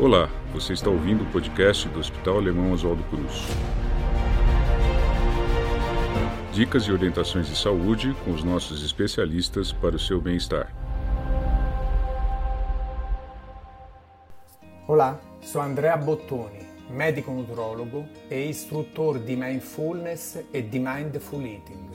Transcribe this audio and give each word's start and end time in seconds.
Olá, 0.00 0.30
você 0.52 0.74
está 0.74 0.88
ouvindo 0.88 1.24
o 1.24 1.26
podcast 1.32 1.88
do 1.88 1.98
Hospital 1.98 2.36
Alemão 2.36 2.70
Oswaldo 2.70 3.02
Cruz. 3.10 3.48
Dicas 6.52 6.84
e 6.84 6.92
orientações 6.92 7.48
de 7.48 7.58
saúde 7.58 8.14
com 8.24 8.30
os 8.30 8.44
nossos 8.44 8.84
especialistas 8.84 9.72
para 9.72 9.96
o 9.96 9.98
seu 9.98 10.20
bem-estar. 10.20 10.72
Olá, 14.86 15.18
sou 15.40 15.60
Andrea 15.60 15.96
Bottoni, 15.96 16.64
médico 16.88 17.32
nutrólogo 17.32 18.06
e 18.30 18.46
instrutor 18.46 19.18
di 19.18 19.34
mindfulness 19.34 20.38
e 20.54 20.62
di 20.62 20.78
mindful 20.78 21.42
eating 21.42 21.90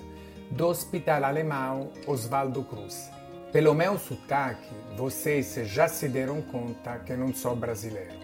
do 0.52 0.68
Hospital 0.68 1.24
Alemão 1.24 1.90
Oswaldo 2.06 2.64
Cruz. 2.64 3.10
Pelo 3.54 3.76
meu 3.76 4.00
sotaque, 4.00 4.68
vocês 4.98 5.54
já 5.66 5.88
se 5.88 6.10
deram 6.10 6.42
conta 6.42 6.98
que 7.06 7.16
não 7.16 7.32
sou 7.32 7.56
brasileiro. 7.56 8.16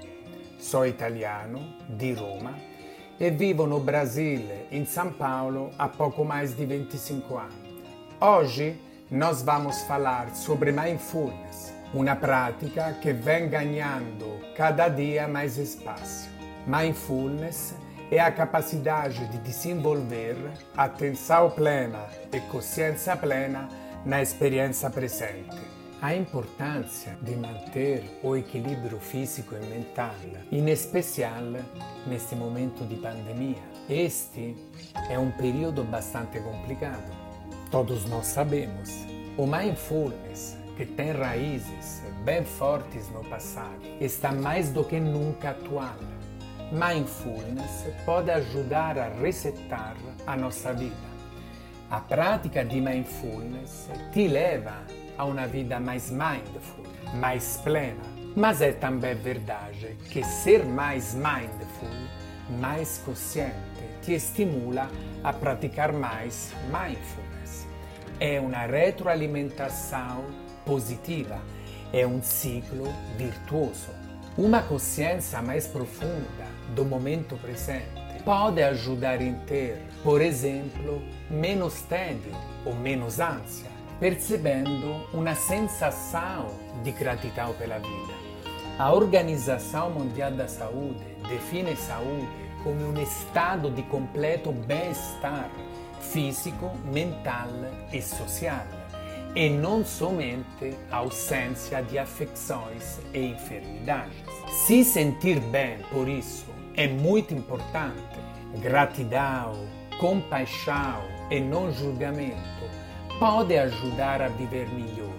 Sou 0.57 0.87
italiano, 0.87 1.75
di 1.87 2.13
Roma, 2.13 2.55
e 3.19 3.29
vivo 3.29 3.67
no 3.67 3.79
Brasile, 3.79 4.65
in 4.71 4.85
São 4.85 5.11
Paulo, 5.11 5.69
há 5.77 5.87
pouco 5.87 6.25
mais 6.25 6.57
de 6.57 6.65
25 6.65 7.37
anos. 7.37 7.53
Hoje 8.19 8.81
nós 9.11 9.43
vamos 9.43 9.79
falar 9.83 10.35
sobre 10.35 10.71
mindfulness, 10.71 11.75
uma 11.93 12.15
prática 12.15 12.97
que 12.99 13.13
vem 13.13 13.47
ganhando 13.49 14.25
cada 14.55 14.89
dia 14.89 15.27
mais 15.27 15.59
espaço. 15.59 16.27
Mindfulness 16.65 17.75
é 18.09 18.19
a 18.19 18.31
capacidade 18.31 19.27
de 19.27 19.37
desenvolver 19.37 20.35
atenção 20.75 21.51
plena 21.51 22.07
e 22.33 22.39
consciência 22.39 23.15
plena 23.15 23.69
na 24.05 24.21
experiência 24.21 24.89
presente. 24.89 25.57
A 26.01 26.15
importância 26.15 27.17
de 27.21 27.35
manter 27.35 28.19
o 28.23 28.35
equilíbrio 28.35 28.99
físico 28.99 29.53
e 29.55 29.65
mental, 29.65 30.15
em 30.49 30.69
especial 30.69 31.43
neste 32.07 32.35
momento 32.35 32.85
de 32.85 32.95
pandemia. 32.95 33.61
Este 33.89 34.55
é 35.09 35.19
um 35.19 35.29
período 35.31 35.83
bastante 35.83 36.39
complicado. 36.39 37.11
Todos 37.69 38.05
nós 38.05 38.27
sabemos. 38.27 38.89
O 39.37 39.45
mindfulness, 39.45 40.57
que 40.77 40.85
tem 40.85 41.11
raízes 41.11 42.01
bem 42.23 42.45
fortes 42.45 43.09
no 43.09 43.23
passado, 43.25 43.81
está 43.99 44.31
mais 44.31 44.69
do 44.69 44.85
que 44.85 45.01
nunca 45.01 45.49
atual. 45.49 45.97
Mindfulness 46.71 47.87
pode 48.05 48.31
ajudar 48.31 48.97
a 48.97 49.09
resetar 49.09 49.97
a 50.25 50.37
nossa 50.37 50.71
vida 50.71 51.08
a 51.91 51.99
prática 51.99 52.63
di 52.63 52.79
mindfulness 52.79 53.89
ti 54.11 54.27
leva 54.27 54.85
a 55.15 55.23
una 55.23 55.47
vida 55.47 55.79
mais 55.79 56.11
mindful, 56.11 56.85
mais 57.15 57.59
plena. 57.63 58.03
Mas 58.35 58.61
é 58.61 58.71
também 58.71 59.15
verdade 59.15 59.97
que 60.09 60.23
ser 60.23 60.63
mais 60.65 61.15
mindful, 61.15 61.89
mais 62.59 63.01
consciente, 63.03 63.55
ti 64.01 64.13
estimula 64.13 64.87
a 65.23 65.33
praticar 65.33 65.91
mais 65.91 66.53
mindfulness. 66.65 67.67
É 68.19 68.39
uma 68.39 68.67
retroalimentação 68.67 70.25
positiva, 70.65 71.41
é 71.91 72.05
um 72.05 72.21
ciclo 72.21 72.93
virtuoso. 73.17 74.08
Uma 74.39 74.61
consciência 74.61 75.41
mais 75.41 75.67
profunda 75.67 76.47
do 76.73 76.85
momento 76.85 77.35
presente 77.35 77.89
pode 78.23 78.63
ajudar 78.63 79.21
em 79.21 79.33
ter, 79.39 79.77
por 80.01 80.21
exemplo, 80.21 81.01
menos 81.29 81.81
tédio 81.81 82.31
ou 82.65 82.73
menos 82.73 83.19
ânsia, 83.19 83.69
percebendo 83.99 85.05
uma 85.13 85.35
sensação 85.35 86.47
de 86.85 86.91
gratidão 86.93 87.53
pela 87.55 87.79
vida. 87.79 88.13
A 88.77 88.93
Organização 88.93 89.89
Mundial 89.89 90.31
da 90.31 90.47
Saúde 90.47 91.03
define 91.27 91.75
saúde 91.75 92.29
como 92.63 92.79
um 92.79 93.03
estado 93.03 93.69
de 93.69 93.83
completo 93.83 94.53
bem-estar 94.53 95.49
físico, 95.99 96.71
mental 96.85 97.49
e 97.91 98.01
social, 98.01 98.65
e 99.39 99.49
não 99.49 99.85
somente 99.85 100.77
ausência 100.91 101.81
de 101.81 101.97
afecções 101.97 102.99
e 103.13 103.27
enfermidades. 103.27 104.13
Se 104.65 104.83
sentir 104.83 105.39
bem 105.39 105.77
por 105.93 106.09
isso 106.09 106.45
é 106.75 106.89
muito 106.89 107.33
importante. 107.33 108.19
Gratidão, 108.61 109.65
compaixão 109.97 111.01
e 111.31 111.39
não 111.39 111.71
julgamento 111.71 112.35
pode 113.17 113.57
ajudar 113.57 114.21
a 114.21 114.27
viver 114.27 114.67
melhor, 114.73 115.15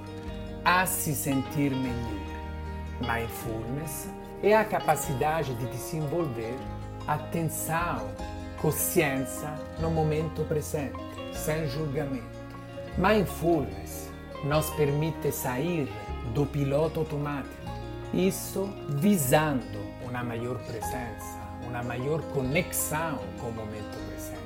a 0.67 0.85
se 0.85 1.15
sentir 1.15 1.71
melhor. 1.71 2.21
Mindfulness 3.01 4.11
é 4.43 4.55
a 4.55 4.67
capacidade 4.67 5.55
de 5.55 5.65
desenvolver 5.69 6.59
atenção, 7.07 8.07
consciência 8.61 9.55
no 9.79 9.91
momento 9.91 10.45
presente, 10.45 10.99
sem 11.33 11.67
julgamento. 11.69 12.39
Mindfulness 12.99 14.10
nos 14.45 14.71
permite 14.71 15.31
sair 15.33 15.89
do 16.35 16.47
piloto 16.47 17.01
automático, 17.01 17.55
isso 18.13 18.69
visando 18.89 19.65
uma 20.09 20.23
maior 20.25 20.59
presença 20.65 21.41
uma 21.71 21.83
maior 21.83 22.21
conexão 22.33 23.19
com 23.39 23.49
o 23.49 23.53
momento 23.53 23.97
presente. 24.09 24.41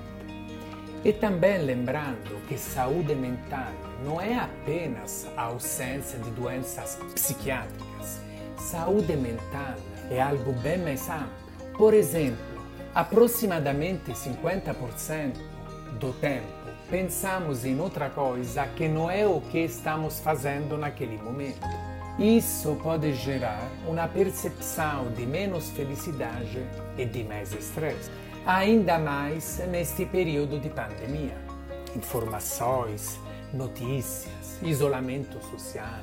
E 1.05 1.13
também 1.13 1.59
lembrando 1.59 2.47
que 2.47 2.57
saúde 2.57 3.15
mental 3.15 3.73
não 4.05 4.21
é 4.21 4.39
apenas 4.39 5.27
a 5.37 5.45
ausência 5.45 6.19
de 6.19 6.31
doenças 6.31 6.99
psiquiátricas. 7.15 8.21
Saúde 8.59 9.17
mental 9.17 9.75
é 10.11 10.21
algo 10.21 10.53
bem 10.55 10.79
mais 10.79 11.09
amplo. 11.09 11.29
Por 11.77 11.93
exemplo, 11.93 12.39
aproximadamente 12.95 14.13
50% 14.13 15.35
do 15.99 16.13
tempo 16.15 16.65
pensamos 16.91 17.65
em 17.65 17.81
outra 17.81 18.11
coisa 18.11 18.67
que 18.67 18.89
não 18.89 19.11
é 19.11 19.27
o 19.27 19.41
que 19.41 19.59
estamos 19.59 20.21
fazendo 20.21 20.77
naquele 20.77 21.17
momento. 21.17 21.67
Isso 22.19 22.79
pode 22.83 23.13
gerar 23.15 23.69
uma 23.89 24.07
percepção 24.07 25.11
de 25.13 25.27
menos 25.27 25.71
felicidade 25.71 26.65
e 26.97 27.05
de 27.05 27.25
mais 27.25 27.53
estresse, 27.53 28.11
ainda 28.47 28.99
mais 28.99 29.59
neste 29.69 30.07
período 30.07 30.61
de 30.61 30.69
pandemia. 30.69 31.37
Informações, 31.97 33.19
notícias, 33.53 34.61
isolamento 34.63 35.43
social, 35.45 36.03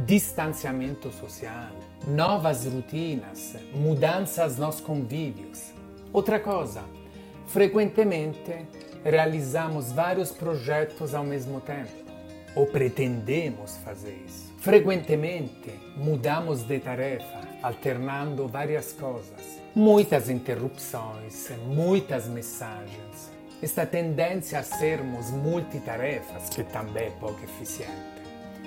distanciamento 0.00 1.10
social, 1.10 1.70
novas 2.06 2.66
rotinas, 2.66 3.56
mudanças 3.72 4.58
nos 4.58 4.80
convívios. 4.80 5.72
Outra 6.12 6.38
coisa, 6.38 6.82
frequentemente 7.46 8.66
realizamos 9.10 9.92
vários 9.92 10.32
projetos 10.32 11.14
ao 11.14 11.22
mesmo 11.22 11.60
tempo, 11.60 11.92
ou 12.56 12.66
pretendemos 12.66 13.76
fazer 13.78 14.20
isso. 14.26 14.52
Frequentemente 14.58 15.70
mudamos 15.96 16.64
de 16.64 16.80
tarefa, 16.80 17.40
alternando 17.62 18.48
várias 18.48 18.92
coisas. 18.92 19.60
Muitas 19.76 20.28
interrupções, 20.28 21.50
muitas 21.68 22.26
mensagens. 22.26 23.30
Esta 23.62 23.86
tendência 23.86 24.58
a 24.58 24.62
sermos 24.64 25.30
multitarefas, 25.30 26.48
que 26.48 26.64
também 26.64 27.06
é 27.06 27.10
pouco 27.10 27.42
eficiente. 27.44 27.92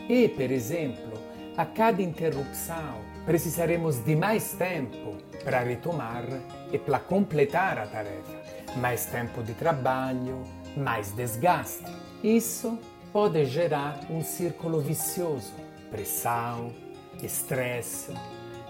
E, 0.08 0.30
por 0.30 0.50
exemplo, 0.50 1.20
a 1.58 1.66
cada 1.66 2.02
interrupção 2.02 2.96
precisaremos 3.26 4.04
de 4.04 4.16
mais 4.16 4.54
tempo 4.54 5.18
para 5.44 5.60
retomar 5.60 6.24
e 6.72 6.78
para 6.78 7.00
completar 7.00 7.78
a 7.78 7.88
tarefa. 7.88 8.40
Mais 8.78 9.06
tempo 9.06 9.44
de 9.44 9.54
trabalho, 9.54 10.44
mais 10.76 11.12
desgaste. 11.12 11.86
Isso 12.24 12.78
pode 13.12 13.46
gerar 13.46 14.00
um 14.10 14.24
círculo 14.24 14.80
vicioso 14.80 15.54
pressão, 15.90 16.72
estresse, 17.24 18.14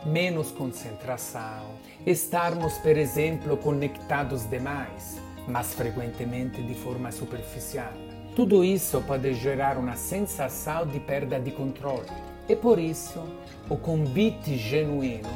menos 0.06 0.52
concentração, 0.52 1.76
estarmos, 2.06 2.78
por 2.78 2.98
exemplo, 2.98 3.58
conectados 3.58 4.50
demais, 4.50 5.22
mas 5.48 5.74
frequentemente 5.74 6.62
de 6.62 6.74
forma 6.76 7.12
superficial. 7.12 7.92
Tudo 8.36 8.64
isso 8.64 9.02
pode 9.02 9.34
gerar 9.34 9.78
uma 9.78 9.98
sensação 9.98 10.88
de 10.88 11.00
perda 11.00 11.40
de 11.40 11.52
controle 11.52 12.08
e 12.50 12.56
por 12.56 12.80
isso 12.80 13.24
o 13.70 13.78
convite 13.78 14.58
genuíno 14.58 15.30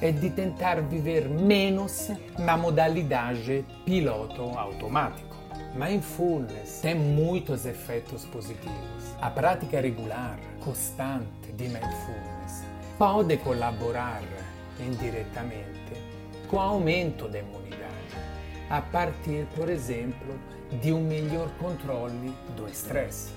é 0.00 0.12
de 0.12 0.28
tentar 0.28 0.82
viver 0.82 1.26
menos 1.26 2.10
na 2.38 2.56
modalidade 2.56 3.64
piloto 3.86 4.42
automático. 4.42 5.34
Mindfulness 5.74 6.80
tem 6.82 6.94
muitos 6.94 7.64
efeitos 7.64 8.24
positivos. 8.26 9.16
A 9.20 9.30
prática 9.30 9.80
regular, 9.80 10.38
constante 10.62 11.50
de 11.56 11.64
mindfulness 11.64 12.64
pode 12.98 13.38
colaborar 13.38 14.22
indiretamente 14.78 15.94
com 16.48 16.56
o 16.56 16.60
aumento 16.60 17.26
da 17.28 17.38
imunidade, 17.38 17.64
a 18.68 18.82
partir, 18.82 19.46
por 19.56 19.70
exemplo, 19.70 20.38
de 20.82 20.92
um 20.92 21.00
melhor 21.00 21.48
controle 21.58 22.34
do 22.56 22.68
estresse. 22.68 23.32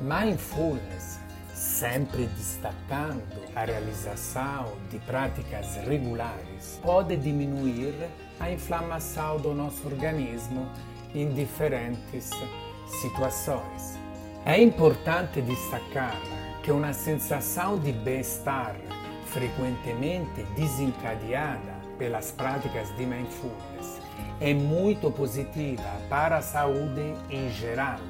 Mindfulness 0.00 1.20
sempre 1.60 2.26
destacando 2.38 3.22
a 3.54 3.66
realização 3.66 4.72
de 4.90 4.98
práticas 5.00 5.76
regulares, 5.76 6.80
pode 6.82 7.14
diminuir 7.18 7.94
a 8.40 8.50
inflamação 8.50 9.36
do 9.36 9.52
nosso 9.52 9.86
organismo 9.86 10.66
em 11.14 11.28
diferentes 11.34 12.30
situações. 13.02 13.98
É 14.46 14.58
importante 14.60 15.42
destacar 15.42 16.16
que 16.62 16.72
uma 16.72 16.94
sensação 16.94 17.78
de 17.78 17.92
bem-estar 17.92 18.74
frequentemente 19.26 20.42
desencadeada 20.56 21.78
pelas 21.98 22.32
práticas 22.32 22.88
de 22.96 23.04
mindfulness 23.04 24.00
é 24.40 24.54
muito 24.54 25.10
positiva 25.10 26.00
para 26.08 26.38
a 26.38 26.42
saúde 26.42 27.14
em 27.28 27.50
geral. 27.50 28.00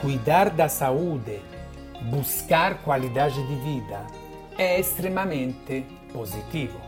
Cuidar 0.00 0.50
da 0.50 0.68
saúde, 0.68 1.40
buscar 2.02 2.78
qualidade 2.82 3.42
de 3.46 3.54
vida 3.56 4.06
é 4.58 4.78
extremamente 4.78 5.86
positivo. 6.12 6.80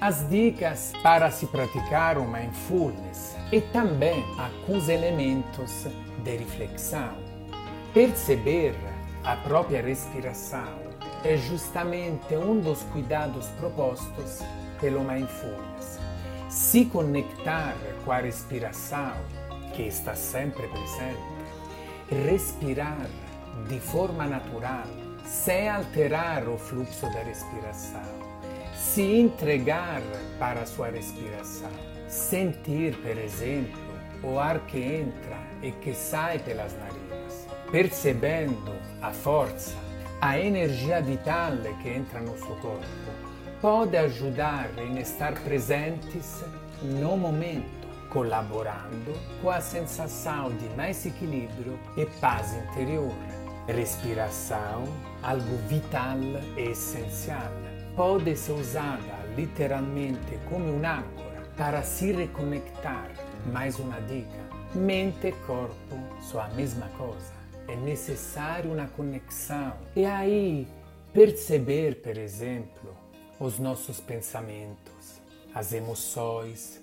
As 0.00 0.28
dicas 0.28 0.92
para 1.02 1.30
se 1.30 1.46
praticar 1.46 2.18
o 2.18 2.28
mindfulness 2.28 3.34
e 3.50 3.60
também 3.60 4.22
alguns 4.38 4.88
elementos 4.88 5.86
de 6.22 6.36
reflexão. 6.36 7.14
Perceber 7.94 8.74
a 9.24 9.36
própria 9.36 9.80
respiração 9.80 10.78
é 11.24 11.36
justamente 11.36 12.36
um 12.36 12.60
dos 12.60 12.82
cuidados 12.92 13.46
propostos 13.58 14.40
pelo 14.80 15.00
mindfulness. 15.00 15.98
Se 16.48 16.84
conectar 16.84 17.74
com 18.04 18.12
a 18.12 18.18
respiração, 18.18 19.12
que 19.74 19.82
está 19.82 20.14
sempre 20.14 20.68
presente, 20.68 22.24
respirar 22.24 23.08
de 23.68 23.80
forma 23.80 24.26
natural, 24.26 24.86
sem 25.24 25.68
alterar 25.68 26.48
o 26.48 26.56
fluxo 26.56 27.02
da 27.12 27.22
respiração, 27.22 28.02
se 28.76 29.02
entregar 29.02 30.02
para 30.38 30.60
a 30.60 30.66
sua 30.66 30.88
respiração, 30.88 31.70
sentir, 32.08 32.96
por 32.96 33.18
exemplo, 33.18 33.80
o 34.22 34.38
ar 34.38 34.60
que 34.60 34.78
entra 34.78 35.38
e 35.62 35.72
que 35.72 35.94
sai 35.94 36.38
pelas 36.38 36.72
narinas, 36.78 37.46
percebendo 37.70 38.72
a 39.02 39.10
força, 39.10 39.74
a 40.20 40.38
energia 40.38 41.02
vital 41.02 41.52
que 41.82 41.88
entra 41.88 42.20
no 42.20 42.36
seu 42.38 42.56
corpo 42.56 42.86
pode 43.60 43.96
ajudar 43.96 44.70
em 44.78 44.98
estar 44.98 45.34
presentes 45.40 46.42
no 46.82 47.16
momento, 47.16 47.86
colaborando 48.10 49.12
com 49.42 49.50
a 49.50 49.60
sensação 49.60 50.50
de 50.56 50.68
mais 50.76 51.04
equilíbrio 51.04 51.78
e 51.96 52.06
paz 52.20 52.54
interior. 52.54 53.12
Respiração, 53.66 54.84
algo 55.24 55.56
vital 55.68 56.18
e 56.56 56.70
essencial, 56.70 57.50
pode 57.96 58.36
ser 58.36 58.52
usada 58.52 59.26
literalmente 59.34 60.38
como 60.48 60.64
um 60.66 60.86
âncora 60.86 61.42
para 61.56 61.82
se 61.82 62.12
reconectar. 62.12 63.10
Mais 63.52 63.78
uma 63.80 64.00
dica: 64.02 64.38
mente 64.72 65.26
e 65.26 65.32
corpo 65.32 65.96
são 66.22 66.40
a 66.40 66.48
mesma 66.50 66.88
coisa. 66.90 67.32
É 67.66 67.74
necessário 67.74 68.72
uma 68.72 68.86
conexão. 68.86 69.72
E 69.96 70.04
aí, 70.04 70.68
perceber, 71.12 72.02
por 72.02 72.16
exemplo, 72.16 72.96
os 73.40 73.58
nossos 73.58 73.98
pensamentos, 73.98 75.20
as 75.52 75.72
emoções, 75.72 76.80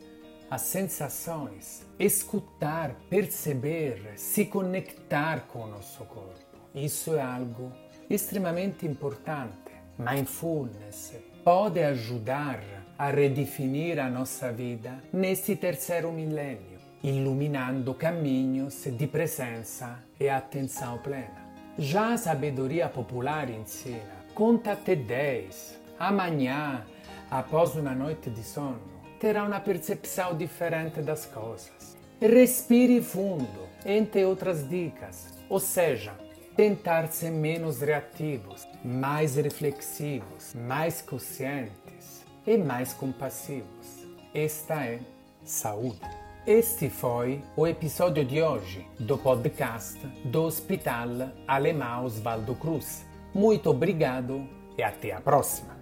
as 0.51 0.61
sensações, 0.63 1.85
escutar, 1.97 2.93
perceber, 3.09 4.13
se 4.17 4.45
conectar 4.45 5.47
com 5.47 5.63
o 5.63 5.67
nosso 5.67 6.03
corpo. 6.03 6.52
Isso 6.75 7.15
é 7.15 7.21
algo 7.21 7.71
extremamente 8.09 8.85
importante. 8.85 9.53
Mindfulness 9.97 11.13
pode 11.43 11.81
ajudar 11.83 12.59
a 12.97 13.09
redefinir 13.09 13.99
a 13.99 14.09
nossa 14.09 14.51
vida 14.51 15.03
nesse 15.11 15.55
terceiro 15.55 16.11
milênio, 16.11 16.79
iluminando 17.03 17.93
caminhos 17.93 18.85
de 18.85 19.05
presença 19.05 19.99
e 20.19 20.27
atenção 20.27 20.97
plena. 20.97 21.43
Já 21.77 22.13
a 22.13 22.17
sabedoria 22.17 22.89
popular 22.89 23.49
ensina: 23.49 24.25
conta 24.33 24.71
até 24.71 24.95
10 24.95 25.79
amanhã, 25.99 26.85
após 27.29 27.75
uma 27.75 27.93
noite 27.93 28.29
de 28.29 28.43
sono, 28.43 28.81
terá 29.19 29.43
uma 29.43 29.59
percepção 29.59 30.35
diferente 30.35 31.01
das 31.01 31.25
coisas. 31.25 31.97
Respire 32.19 33.01
fundo, 33.01 33.67
entre 33.85 34.23
outras 34.25 34.67
dicas, 34.67 35.27
ou 35.49 35.59
seja, 35.59 36.13
tentar 36.55 37.07
ser 37.07 37.31
menos 37.31 37.81
reativos, 37.81 38.67
mais 38.83 39.35
reflexivos, 39.35 40.53
mais 40.55 41.01
conscientes 41.01 42.25
e 42.45 42.57
mais 42.57 42.93
compassivos. 42.93 44.05
Esta 44.33 44.85
é 44.85 44.99
saúde. 45.43 45.99
Este 46.45 46.89
foi 46.89 47.41
o 47.55 47.65
episódio 47.65 48.25
de 48.25 48.41
hoje 48.41 48.85
do 48.99 49.17
podcast 49.17 49.97
do 50.25 50.43
Hospital 50.43 51.31
Alemão 51.47 52.05
Osvaldo 52.05 52.53
Cruz. 52.55 53.05
Muito 53.33 53.69
obrigado 53.69 54.45
e 54.77 54.83
até 54.83 55.13
a 55.13 55.21
próxima! 55.21 55.73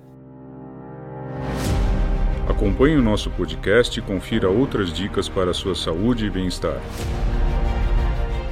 Acompanhe 2.47 2.97
o 2.97 3.01
nosso 3.01 3.29
podcast 3.31 3.97
e 3.97 4.03
confira 4.03 4.49
outras 4.49 4.93
dicas 4.93 5.27
para 5.27 5.51
a 5.51 5.53
sua 5.53 5.73
saúde 5.73 6.25
e 6.25 6.29
bem-estar. 6.29 6.79